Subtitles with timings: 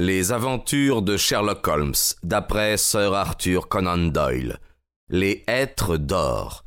[0.00, 1.94] Les aventures de Sherlock Holmes,
[2.24, 4.58] d'après Sir Arthur Conan Doyle.
[5.08, 6.64] Les êtres d'or.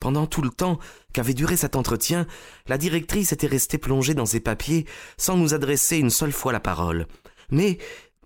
[0.00, 0.78] Pendant tout le temps
[1.12, 2.26] qu'avait duré cet entretien,
[2.66, 4.86] la directrice était restée plongée dans ses papiers
[5.18, 7.06] sans nous adresser une seule fois la parole.
[7.50, 7.76] Mais,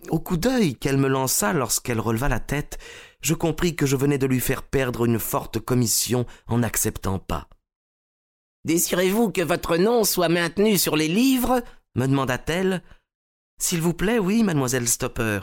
[0.09, 2.77] au coup d'œil qu'elle me lança lorsqu'elle releva la tête,
[3.21, 7.49] je compris que je venais de lui faire perdre une forte commission en n'acceptant pas.
[8.65, 11.61] Désirez-vous que votre nom soit maintenu sur les livres?
[11.95, 12.83] me demanda-t-elle.
[13.59, 15.39] S'il vous plaît, oui, mademoiselle Stopper.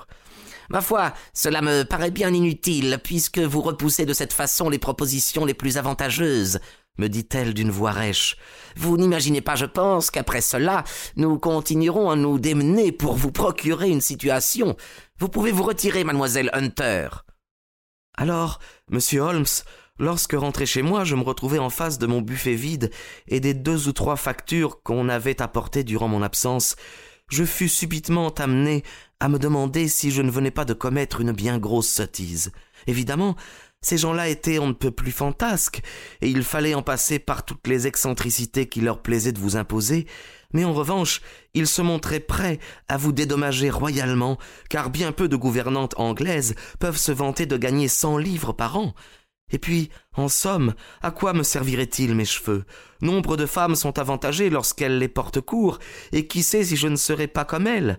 [0.71, 5.45] Ma foi, cela me paraît bien inutile, puisque vous repoussez de cette façon les propositions
[5.45, 6.61] les plus avantageuses,
[6.99, 8.37] me dit-elle d'une voix rêche.
[8.77, 10.85] Vous n'imaginez pas, je pense, qu'après cela,
[11.17, 14.77] nous continuerons à nous démener pour vous procurer une situation.
[15.19, 17.09] Vous pouvez vous retirer, mademoiselle Hunter.
[18.17, 19.45] Alors, monsieur Holmes,
[19.99, 22.91] lorsque rentré chez moi, je me retrouvais en face de mon buffet vide
[23.27, 26.77] et des deux ou trois factures qu'on avait apportées durant mon absence,
[27.31, 28.85] je fus subitement amené
[29.19, 32.53] à me demander si je ne venais pas de commettre une bien grosse sottise.
[32.87, 33.37] Évidemment,
[33.85, 35.83] ces gens-là étaient on ne peut plus fantasques,
[36.23, 40.07] et il fallait en passer par toutes les excentricités qui leur plaisaient de vous imposer,
[40.55, 41.21] mais en revanche,
[41.53, 44.39] ils se montraient prêts à vous dédommager royalement,
[44.71, 48.95] car bien peu de gouvernantes anglaises peuvent se vanter de gagner cent livres par an.
[49.53, 52.65] Et puis, en somme, à quoi me serviraient-ils mes cheveux?
[53.03, 55.79] Nombre de femmes sont avantagées lorsqu'elles les portent courts,
[56.13, 57.99] et qui sait si je ne serais pas comme elles?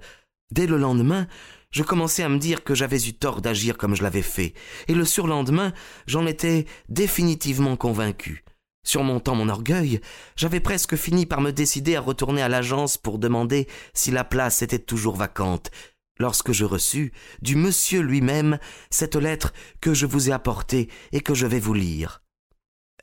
[0.51, 1.27] Dès le lendemain,
[1.75, 4.53] je commençais à me dire que j'avais eu tort d'agir comme je l'avais fait,
[4.87, 5.73] et le surlendemain,
[6.07, 8.45] j'en étais définitivement convaincu.
[8.85, 9.99] Surmontant mon orgueil,
[10.37, 14.61] j'avais presque fini par me décider à retourner à l'agence pour demander si la place
[14.61, 15.69] était toujours vacante,
[16.17, 18.57] lorsque je reçus, du monsieur lui-même,
[18.89, 19.51] cette lettre
[19.81, 22.21] que je vous ai apportée et que je vais vous lire.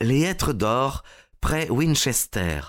[0.00, 1.02] Les êtres d'or,
[1.42, 2.60] près Winchester.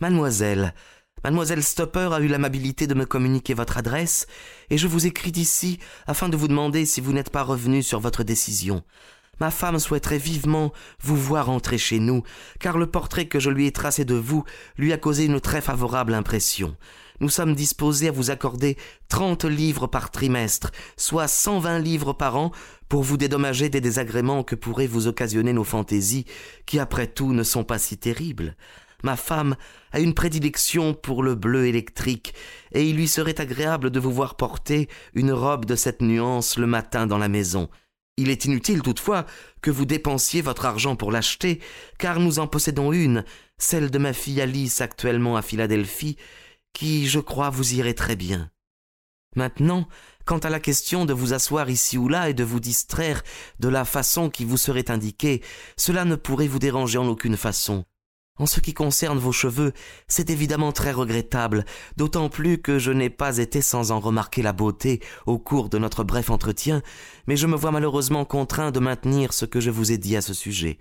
[0.00, 0.74] Mademoiselle,
[1.24, 4.26] Mademoiselle Stopper a eu l'amabilité de me communiquer votre adresse,
[4.68, 7.98] et je vous écris d'ici afin de vous demander si vous n'êtes pas revenu sur
[7.98, 8.82] votre décision.
[9.40, 12.24] Ma femme souhaiterait vivement vous voir entrer chez nous,
[12.60, 14.44] car le portrait que je lui ai tracé de vous
[14.76, 16.76] lui a causé une très favorable impression.
[17.20, 18.76] Nous sommes disposés à vous accorder
[19.08, 22.52] trente livres par trimestre, soit cent vingt livres par an,
[22.90, 26.26] pour vous dédommager des désagréments que pourraient vous occasionner nos fantaisies,
[26.66, 28.56] qui après tout ne sont pas si terribles.
[29.04, 29.54] Ma femme
[29.92, 32.32] a une prédilection pour le bleu électrique,
[32.72, 36.66] et il lui serait agréable de vous voir porter une robe de cette nuance le
[36.66, 37.68] matin dans la maison.
[38.16, 39.26] Il est inutile toutefois
[39.60, 41.60] que vous dépensiez votre argent pour l'acheter,
[41.98, 43.26] car nous en possédons une,
[43.58, 46.16] celle de ma fille Alice actuellement à Philadelphie,
[46.72, 48.50] qui, je crois, vous irait très bien.
[49.36, 49.86] Maintenant,
[50.24, 53.22] quant à la question de vous asseoir ici ou là et de vous distraire
[53.60, 55.42] de la façon qui vous serait indiquée,
[55.76, 57.84] cela ne pourrait vous déranger en aucune façon.
[58.36, 59.72] En ce qui concerne vos cheveux,
[60.08, 61.64] c'est évidemment très regrettable,
[61.96, 65.78] d'autant plus que je n'ai pas été sans en remarquer la beauté au cours de
[65.78, 66.82] notre bref entretien,
[67.28, 70.20] mais je me vois malheureusement contraint de maintenir ce que je vous ai dit à
[70.20, 70.78] ce sujet.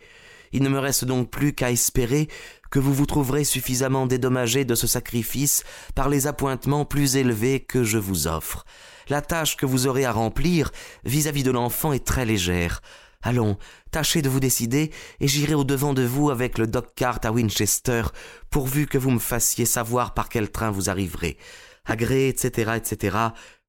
[0.52, 2.28] Il ne me reste donc plus qu'à espérer
[2.72, 7.84] que vous vous trouverez suffisamment dédommagé de ce sacrifice par les appointements plus élevés que
[7.84, 8.66] je vous offre.
[9.10, 10.72] La tâche que vous aurez à remplir
[11.04, 12.82] vis-à-vis de l'enfant est très légère.
[13.24, 13.58] Allons,
[13.90, 14.92] tâchez de vous décider,
[15.22, 18.04] et j'irai au-devant de vous avec le dog-cart à Winchester,
[18.50, 21.38] pourvu que vous me fassiez savoir par quel train vous arriverez.
[21.86, 23.18] Agré, etc., etc.,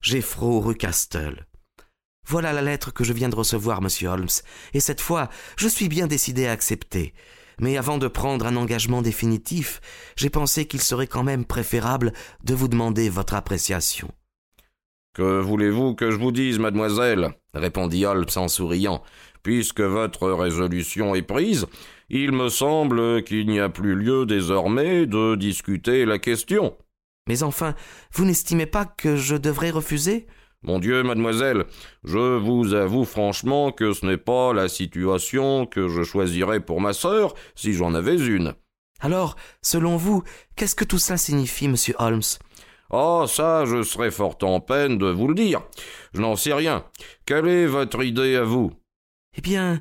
[0.00, 1.46] Jeffro rue Castle.
[2.26, 4.28] Voilà la lettre que je viens de recevoir, monsieur Holmes,
[4.72, 7.14] et cette fois, je suis bien décidé à accepter.
[7.60, 9.80] Mais avant de prendre un engagement définitif,
[10.16, 14.10] j'ai pensé qu'il serait quand même préférable de vous demander votre appréciation.
[15.14, 17.34] Que voulez-vous que je vous dise, mademoiselle?
[17.54, 19.04] répondit Holmes en souriant.
[19.44, 21.66] Puisque votre résolution est prise,
[22.08, 26.76] il me semble qu'il n'y a plus lieu désormais de discuter la question.
[27.28, 27.74] Mais enfin,
[28.12, 30.26] vous n'estimez pas que je devrais refuser?
[30.62, 31.66] Mon Dieu, mademoiselle,
[32.04, 36.94] je vous avoue franchement que ce n'est pas la situation que je choisirais pour ma
[36.94, 38.54] sœur si j'en avais une.
[39.00, 40.22] Alors, selon vous,
[40.56, 42.22] qu'est-ce que tout cela signifie, monsieur Holmes?
[42.90, 45.60] Ah, ça, je serais fort en peine de vous le dire.
[46.14, 46.86] Je n'en sais rien.
[47.26, 48.72] Quelle est votre idée à vous?
[49.36, 49.80] Eh bien,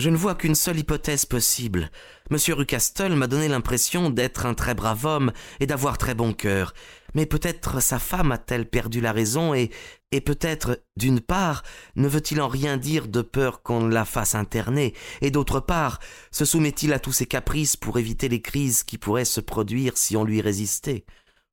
[0.00, 1.90] je ne vois qu'une seule hypothèse possible.
[2.30, 6.74] Monsieur Rucastle m'a donné l'impression d'être un très brave homme et d'avoir très bon cœur.
[7.14, 9.70] Mais peut-être sa femme a-t-elle perdu la raison et,
[10.10, 11.62] et peut-être, d'une part,
[11.94, 16.00] ne veut-il en rien dire de peur qu'on la fasse interner, et d'autre part,
[16.32, 20.16] se soumet-il à tous ses caprices pour éviter les crises qui pourraient se produire si
[20.16, 21.04] on lui résistait?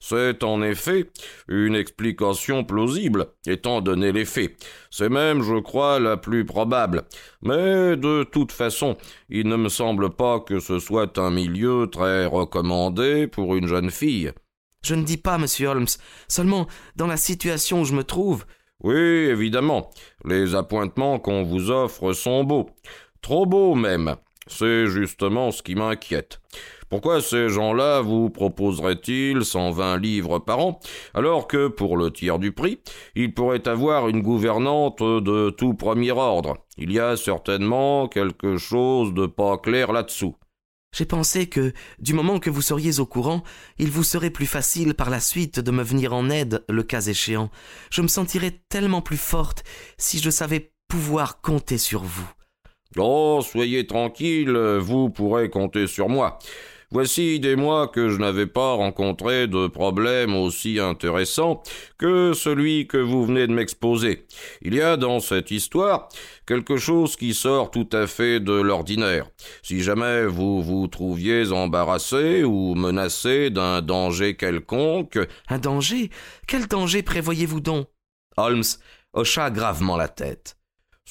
[0.04, 1.12] C'est en effet
[1.48, 4.58] une explication plausible, étant donné les faits.
[4.90, 7.04] C'est même, je crois, la plus probable.
[7.44, 8.98] Mais de toute façon,
[9.30, 13.92] il ne me semble pas que ce soit un milieu très recommandé pour une jeune
[13.92, 14.32] fille.
[14.84, 15.86] Je ne dis pas, monsieur Holmes.
[16.28, 16.66] Seulement,
[16.96, 18.46] dans la situation où je me trouve.
[18.84, 19.92] Oui, évidemment.
[20.26, 22.72] Les appointements qu'on vous offre sont beaux.
[23.22, 24.16] Trop beaux même.
[24.48, 26.42] C'est justement ce qui m'inquiète.
[26.90, 30.80] Pourquoi ces gens-là vous proposeraient-ils 120 livres par an,
[31.14, 32.80] alors que pour le tiers du prix,
[33.16, 36.58] ils pourraient avoir une gouvernante de tout premier ordre?
[36.78, 40.36] Il y a certainement quelque chose de pas clair là-dessous.
[40.94, 43.44] J'ai pensé que, du moment que vous seriez au courant,
[43.78, 47.02] il vous serait plus facile par la suite de me venir en aide, le cas
[47.02, 47.50] échéant.
[47.90, 49.64] Je me sentirais tellement plus forte
[49.98, 52.30] si je savais pouvoir compter sur vous.
[52.98, 56.40] Oh, soyez tranquille, vous pourrez compter sur moi.
[56.94, 61.64] Voici des mois que je n'avais pas rencontré de problème aussi intéressant
[61.98, 64.26] que celui que vous venez de m'exposer.
[64.62, 66.10] Il y a dans cette histoire
[66.46, 69.30] quelque chose qui sort tout à fait de l'ordinaire.
[69.64, 75.18] Si jamais vous vous trouviez embarrassé ou menacé d'un danger quelconque.
[75.48, 76.10] Un danger?
[76.46, 77.88] Quel danger prévoyez-vous donc?
[78.36, 78.64] Holmes
[79.14, 80.58] hocha gravement la tête.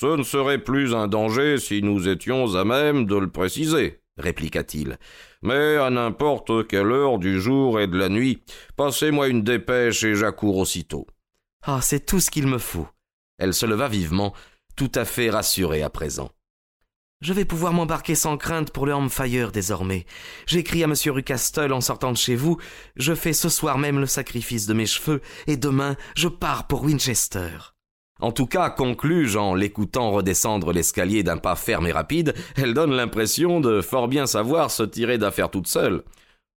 [0.01, 4.97] Ce ne serait plus un danger si nous étions à même de le préciser, répliqua-t-il.
[5.43, 8.43] Mais à n'importe quelle heure du jour et de la nuit,
[8.79, 11.07] passez-moi une dépêche et j'accours aussitôt.
[11.67, 12.89] Ah, c'est tout ce qu'il me faut.
[13.37, 14.33] Elle se leva vivement,
[14.75, 16.31] tout à fait rassurée à présent.
[17.21, 20.07] Je vais pouvoir m'embarquer sans crainte pour le Hampfire désormais.
[20.47, 20.95] J'écris à M.
[21.09, 22.57] Rucastle en sortant de chez vous.
[22.97, 26.85] Je fais ce soir même le sacrifice de mes cheveux, et demain je pars pour
[26.85, 27.75] Winchester.
[28.21, 32.93] En tout cas, conclus-je en l'écoutant redescendre l'escalier d'un pas ferme et rapide, elle donne
[32.93, 36.03] l'impression de fort bien savoir se tirer d'affaire toute seule.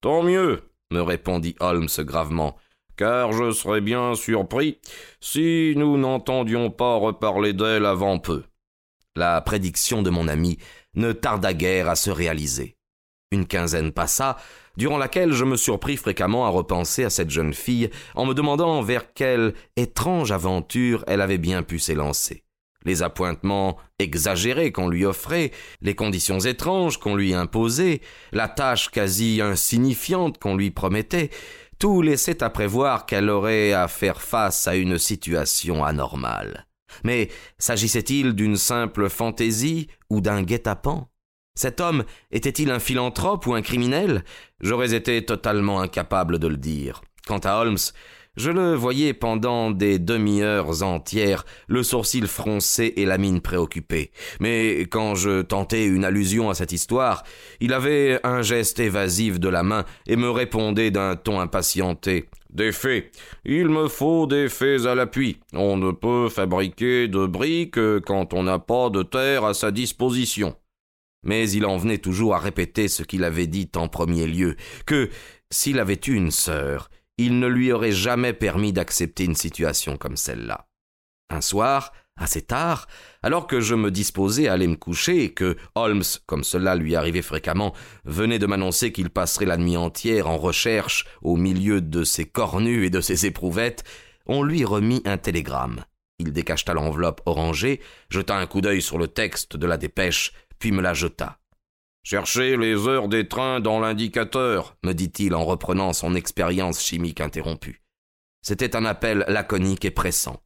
[0.01, 2.57] Tant mieux, me répondit Holmes gravement,
[2.97, 4.79] car je serais bien surpris
[5.21, 8.43] si nous n'entendions pas reparler d'elle avant peu.
[9.15, 10.57] La prédiction de mon ami
[10.95, 12.77] ne tarda guère à se réaliser.
[13.33, 14.37] Une quinzaine passa,
[14.77, 18.83] durant laquelle je me surpris fréquemment à repenser à cette jeune fille en me demandant
[18.83, 22.43] vers quelle étrange aventure elle avait bien pu s'élancer.
[22.85, 25.49] Les appointements exagérés qu'on lui offrait,
[25.81, 28.01] les conditions étranges qu'on lui imposait,
[28.33, 31.31] la tâche quasi insignifiante qu'on lui promettait,
[31.79, 36.67] tout laissait à prévoir qu'elle aurait à faire face à une situation anormale.
[37.03, 41.07] Mais s'agissait-il d'une simple fantaisie ou d'un guet-apens?
[41.55, 44.23] Cet homme était-il un philanthrope ou un criminel?
[44.59, 47.01] J'aurais été totalement incapable de le dire.
[47.27, 47.77] Quant à Holmes,
[48.35, 54.11] je le voyais pendant des demi-heures entières, le sourcil froncé et la mine préoccupée.
[54.39, 57.23] Mais quand je tentais une allusion à cette histoire,
[57.59, 62.25] il avait un geste évasif de la main et me répondait d'un ton impatienté.
[62.49, 63.11] Des faits.
[63.45, 65.39] Il me faut des faits à l'appui.
[65.53, 70.55] On ne peut fabriquer de briques quand on n'a pas de terre à sa disposition
[71.23, 74.55] mais il en venait toujours à répéter ce qu'il avait dit en premier lieu,
[74.85, 75.09] que,
[75.49, 80.17] s'il avait eu une sœur, il ne lui aurait jamais permis d'accepter une situation comme
[80.17, 80.67] celle-là.
[81.29, 82.87] Un soir, assez tard,
[83.21, 86.95] alors que je me disposais à aller me coucher et que Holmes, comme cela lui
[86.95, 87.73] arrivait fréquemment,
[88.05, 92.85] venait de m'annoncer qu'il passerait la nuit entière en recherche au milieu de ses cornues
[92.85, 93.83] et de ses éprouvettes,
[94.25, 95.83] on lui remit un télégramme.
[96.19, 100.31] Il décacheta l'enveloppe orangée, jeta un coup d'œil sur le texte de la dépêche,
[100.63, 101.39] puis me la jeta.
[102.03, 107.81] Cherchez les heures des trains dans l'indicateur, me dit-il en reprenant son expérience chimique interrompue.
[108.41, 110.41] C'était un appel laconique et pressant.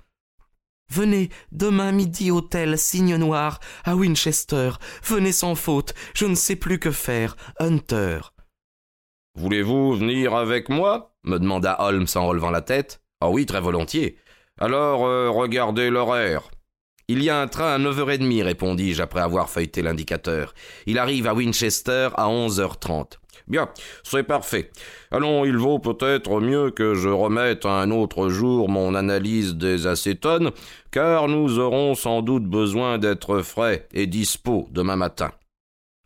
[0.89, 4.71] Venez, demain midi, hôtel Signe Noir, à Winchester.
[5.03, 7.37] Venez sans faute, je ne sais plus que faire.
[7.59, 8.21] Hunter.
[9.35, 11.15] Voulez-vous venir avec moi?
[11.25, 13.03] me demanda Holmes en relevant la tête.
[13.21, 14.17] Ah oui, très volontiers.
[14.59, 16.49] Alors, euh, regardez l'horaire.
[17.09, 20.53] Il y a un train à neuf heures et demie, répondis-je après avoir feuilleté l'indicateur.
[20.87, 23.21] Il arrive à Winchester à onze heures trente.
[23.47, 23.69] Bien,
[24.03, 24.71] c'est parfait.
[25.09, 30.51] Allons, il vaut peut-être mieux que je remette un autre jour mon analyse des acétones,
[30.91, 35.31] car nous aurons sans doute besoin d'être frais et dispos demain matin.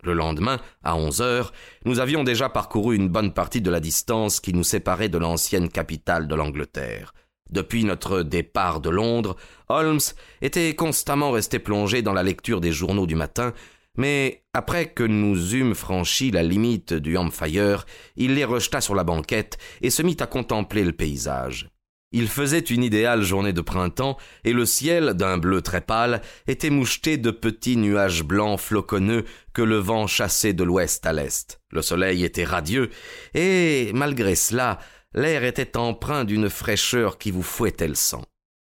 [0.04, 1.52] Le lendemain, à onze heures,
[1.84, 5.68] nous avions déjà parcouru une bonne partie de la distance qui nous séparait de l'ancienne
[5.68, 7.12] capitale de l'Angleterre.
[7.52, 9.36] Depuis notre départ de Londres,
[9.68, 10.00] Holmes
[10.40, 13.52] était constamment resté plongé dans la lecture des journaux du matin,
[13.96, 17.84] mais après que nous eûmes franchi la limite du Hampfire,
[18.16, 21.68] il les rejeta sur la banquette et se mit à contempler le paysage.
[22.14, 26.68] Il faisait une idéale journée de printemps, et le ciel, d'un bleu très pâle, était
[26.68, 31.58] moucheté de petits nuages blancs floconneux que le vent chassait de l'ouest à l'est.
[31.70, 32.90] Le soleil était radieux,
[33.32, 34.78] et, malgré cela,
[35.14, 38.24] L'air était empreint d'une fraîcheur qui vous fouettait le sang.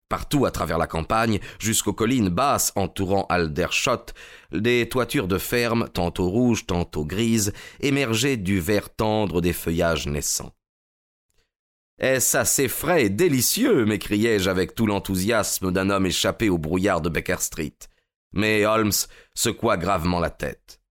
[0.10, 4.06] Partout à travers la campagne, jusqu'aux collines basses entourant Aldershot,
[4.52, 10.52] des toitures de fermes, tantôt rouges, tantôt grises, émergeaient du vert tendre des feuillages naissants.
[11.98, 13.86] Est-ce assez frais et délicieux?
[13.86, 17.78] m'écriai-je avec tout l'enthousiasme d'un homme échappé au brouillard de Baker Street.
[18.34, 18.92] Mais Holmes
[19.34, 20.82] secoua gravement la tête.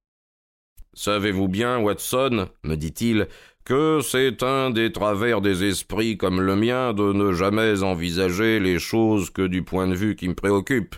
[0.94, 3.28] Savez-vous bien, Watson, me dit-il,
[3.64, 8.78] que c'est un des travers des esprits comme le mien de ne jamais envisager les
[8.78, 10.96] choses que du point de vue qui me préoccupe.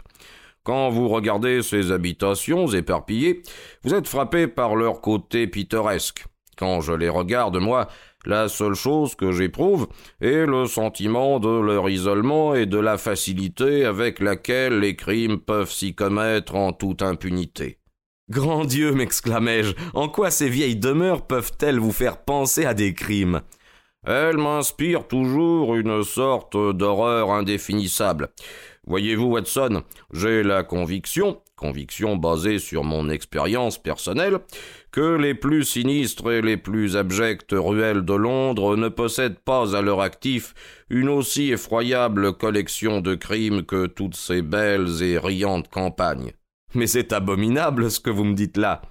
[0.64, 3.42] Quand vous regardez ces habitations éparpillées,
[3.84, 6.24] vous êtes frappé par leur côté pittoresque.
[6.56, 7.86] Quand je les regarde, moi,
[8.24, 9.86] la seule chose que j'éprouve
[10.20, 15.70] est le sentiment de leur isolement et de la facilité avec laquelle les crimes peuvent
[15.70, 17.78] s'y commettre en toute impunité.
[18.28, 23.42] Grand Dieu, m'exclamai-je, en quoi ces vieilles demeures peuvent-elles vous faire penser à des crimes?
[24.04, 28.30] Elles m'inspirent toujours une sorte d'horreur indéfinissable.
[28.84, 34.40] Voyez-vous, Watson, j'ai la conviction, conviction basée sur mon expérience personnelle,
[34.90, 39.82] que les plus sinistres et les plus abjectes ruelles de Londres ne possèdent pas à
[39.82, 40.52] leur actif
[40.90, 46.32] une aussi effroyable collection de crimes que toutes ces belles et riantes campagnes.
[46.74, 48.82] Mais c'est abominable ce que vous me dites là.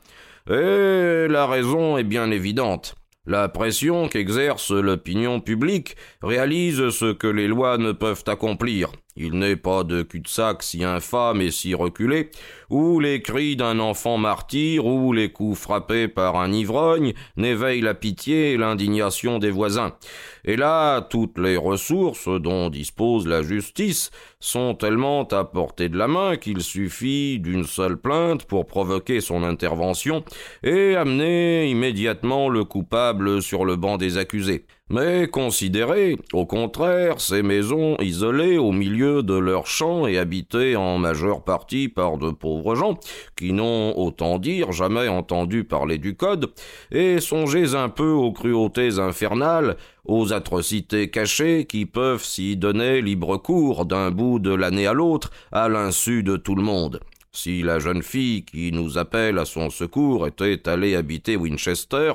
[0.49, 2.95] Et la raison est bien évidente.
[3.25, 8.91] La pression qu'exerce l'opinion publique réalise ce que les lois ne peuvent accomplir.
[9.17, 12.31] Il n'est pas de cul-de-sac si infâme et si reculé,
[12.69, 17.93] où les cris d'un enfant martyr ou les coups frappés par un ivrogne n'éveillent la
[17.93, 19.93] pitié et l'indignation des voisins.
[20.43, 26.09] Et là, toutes les ressources dont dispose la justice sont tellement à portée de la
[26.09, 30.25] main qu'il suffit d'une seule plainte pour provoquer son intervention
[30.61, 34.65] et amener immédiatement le coupable sur le banc des accusés.
[34.91, 40.99] Mais considérez, au contraire, ces maisons isolées au milieu de leurs champs et habitées en
[40.99, 42.99] majeure partie par de pauvres gens,
[43.35, 46.53] qui n'ont, autant dire, jamais entendu parler du Code,
[46.91, 49.75] et songez un peu aux cruautés infernales,
[50.05, 55.31] aux atrocités cachées qui peuvent s'y donner libre cours d'un bout de l'année à l'autre,
[55.51, 56.99] à l'insu de tout le monde.
[57.35, 62.13] Si la jeune fille qui nous appelle à son secours était allée habiter Winchester,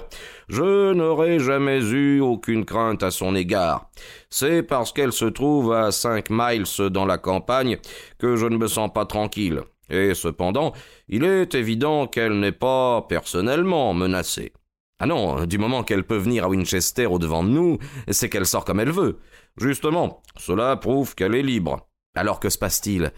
[0.48, 3.90] je n'aurais jamais eu aucune crainte à son égard.
[4.30, 7.76] C'est parce qu'elle se trouve à cinq miles dans la campagne
[8.18, 9.60] que je ne me sens pas tranquille.
[9.90, 10.72] Et cependant,
[11.06, 14.54] il est évident qu'elle n'est pas personnellement menacée.
[15.00, 18.46] Ah non, du moment qu'elle peut venir à Winchester au devant de nous, c'est qu'elle
[18.46, 19.18] sort comme elle veut.
[19.58, 21.88] Justement, cela prouve qu'elle est libre.
[22.16, 23.12] Alors que se passe-t-il?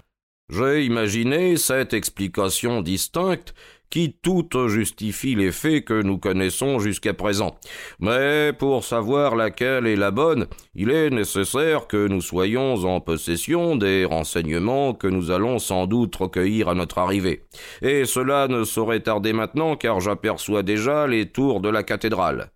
[0.53, 3.55] J'ai imaginé cette explication distincte
[3.89, 7.57] qui toute justifie les faits que nous connaissons jusqu'à présent.
[8.01, 13.77] Mais pour savoir laquelle est la bonne, il est nécessaire que nous soyons en possession
[13.77, 17.45] des renseignements que nous allons sans doute recueillir à notre arrivée.
[17.81, 22.51] Et cela ne saurait tarder maintenant car j'aperçois déjà les tours de la cathédrale.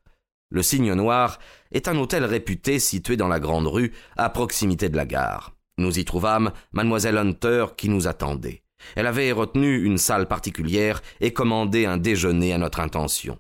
[0.51, 1.39] Le Cygne Noir
[1.73, 5.56] est un hôtel réputé situé dans la grande rue, à proximité de la gare.
[5.79, 8.63] Nous y trouvâmes mademoiselle Hunter qui nous attendait.
[8.95, 13.39] Elle avait retenu une salle particulière et commandé un déjeuner à notre intention.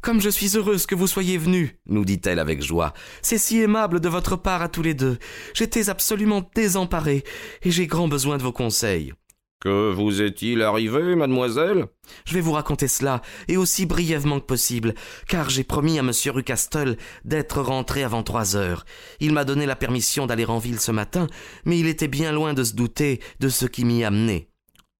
[0.00, 2.94] Comme je suis heureuse que vous soyez venus, nous dit-elle avec joie.
[3.22, 5.18] C'est si aimable de votre part à tous les deux.
[5.52, 7.24] J'étais absolument désemparée,
[7.62, 9.12] et j'ai grand besoin de vos conseils.
[9.60, 11.86] Que vous est-il arrivé, mademoiselle?
[12.26, 14.94] Je vais vous raconter cela, et aussi brièvement que possible,
[15.28, 16.12] car j'ai promis à M.
[16.26, 18.84] Rucastle d'être rentré avant trois heures.
[19.18, 21.26] Il m'a donné la permission d'aller en ville ce matin,
[21.64, 24.50] mais il était bien loin de se douter de ce qui m'y amenait.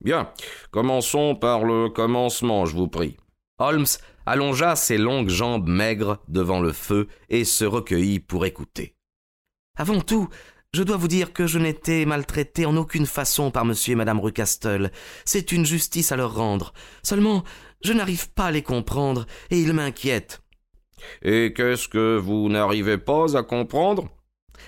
[0.02, 0.30] Bien,
[0.70, 3.16] commençons par le commencement, je vous prie.
[3.58, 3.86] Holmes
[4.25, 8.94] allongea ses longues jambes maigres devant le feu et se recueillit pour écouter.
[9.78, 10.28] Avant tout,
[10.73, 14.20] je dois vous dire que je n'étais maltraité en aucune façon par monsieur et madame
[14.20, 14.90] Rucastle.
[15.25, 16.73] C'est une justice à leur rendre.
[17.02, 17.44] Seulement,
[17.82, 20.42] je n'arrive pas à les comprendre, et ils m'inquiètent.
[21.23, 24.08] Et qu'est-ce que vous n'arrivez pas à comprendre?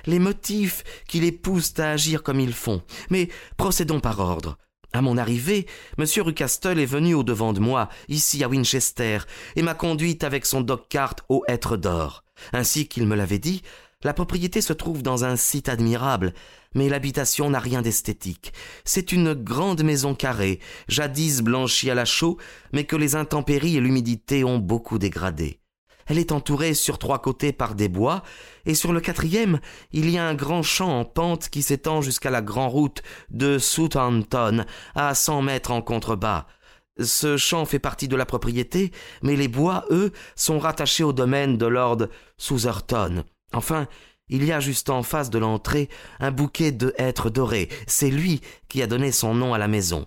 [0.06, 2.82] Les motifs qui les poussent à agir comme ils font.
[3.10, 4.56] Mais procédons par ordre.
[4.92, 5.66] À mon arrivée,
[5.98, 6.06] M.
[6.18, 9.18] Rucastle est venu au devant de moi, ici à Winchester,
[9.56, 12.24] et m'a conduite avec son dog-cart au hêtre d'or.
[12.52, 13.62] Ainsi qu'il me l'avait dit,
[14.04, 16.32] la propriété se trouve dans un site admirable,
[16.74, 18.52] mais l'habitation n'a rien d'esthétique.
[18.84, 22.38] C'est une grande maison carrée, jadis blanchie à la chaux,
[22.72, 25.60] mais que les intempéries et l'humidité ont beaucoup dégradée.
[26.06, 28.22] Elle est entourée sur trois côtés par des bois,
[28.66, 29.60] et sur le quatrième,
[29.92, 33.58] il y a un grand champ en pente qui s'étend jusqu'à la grande route de
[33.58, 34.64] Southampton,
[34.94, 36.46] à cent mètres en contrebas.
[37.02, 41.58] Ce champ fait partie de la propriété, mais les bois, eux, sont rattachés au domaine
[41.58, 43.24] de Lord Southerton.
[43.52, 43.88] Enfin,
[44.28, 45.88] il y a juste en face de l'entrée
[46.20, 47.68] un bouquet de hêtres dorés.
[47.86, 50.06] C'est lui qui a donné son nom à la maison.